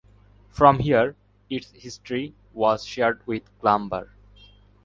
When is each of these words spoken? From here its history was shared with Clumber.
From 0.49 0.79
here 0.79 1.15
its 1.47 1.69
history 1.73 2.33
was 2.55 2.83
shared 2.83 3.21
with 3.27 3.43
Clumber. 3.59 4.09